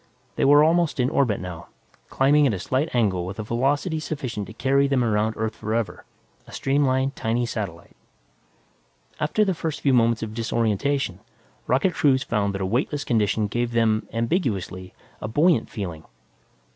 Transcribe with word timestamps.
They 0.35 0.45
were 0.45 0.63
almost 0.63 0.99
in 0.99 1.11
orbit, 1.11 1.39
now, 1.39 1.67
climbing 2.09 2.47
at 2.47 2.55
a 2.55 2.59
slight 2.59 2.89
angle 2.95 3.23
with 3.23 3.37
a 3.37 3.43
velocity 3.43 3.99
sufficient 3.99 4.47
to 4.47 4.53
carry 4.53 4.87
them 4.87 5.03
around 5.03 5.35
Earth 5.37 5.55
forever, 5.55 6.05
a 6.47 6.51
streamlined, 6.51 7.15
tiny 7.15 7.45
satellite. 7.45 7.95
After 9.19 9.45
the 9.45 9.53
first 9.53 9.81
few 9.81 9.93
moments 9.93 10.23
of 10.23 10.33
disorientation, 10.33 11.19
rocket 11.67 11.93
crews 11.93 12.23
found 12.23 12.55
that 12.55 12.61
a 12.61 12.65
weightless 12.65 13.03
condition 13.03 13.45
gave 13.45 13.73
them, 13.73 14.07
ambiguously, 14.11 14.95
a 15.21 15.27
buoyant 15.27 15.69
feeling. 15.69 16.03